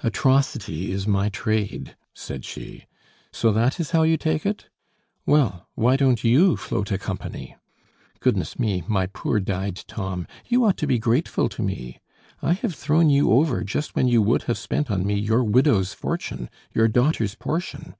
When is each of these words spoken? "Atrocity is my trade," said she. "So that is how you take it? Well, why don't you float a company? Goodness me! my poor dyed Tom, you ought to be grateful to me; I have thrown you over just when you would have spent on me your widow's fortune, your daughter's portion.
"Atrocity 0.00 0.90
is 0.90 1.06
my 1.06 1.28
trade," 1.28 1.94
said 2.12 2.44
she. 2.44 2.86
"So 3.32 3.52
that 3.52 3.78
is 3.78 3.92
how 3.92 4.02
you 4.02 4.16
take 4.16 4.44
it? 4.44 4.68
Well, 5.24 5.68
why 5.76 5.94
don't 5.94 6.24
you 6.24 6.56
float 6.56 6.90
a 6.90 6.98
company? 6.98 7.54
Goodness 8.18 8.58
me! 8.58 8.82
my 8.88 9.06
poor 9.06 9.38
dyed 9.38 9.76
Tom, 9.86 10.26
you 10.48 10.64
ought 10.64 10.76
to 10.78 10.88
be 10.88 10.98
grateful 10.98 11.48
to 11.50 11.62
me; 11.62 12.00
I 12.42 12.54
have 12.54 12.74
thrown 12.74 13.10
you 13.10 13.30
over 13.30 13.62
just 13.62 13.94
when 13.94 14.08
you 14.08 14.20
would 14.22 14.42
have 14.50 14.58
spent 14.58 14.90
on 14.90 15.06
me 15.06 15.14
your 15.16 15.44
widow's 15.44 15.92
fortune, 15.94 16.50
your 16.74 16.88
daughter's 16.88 17.36
portion. 17.36 17.94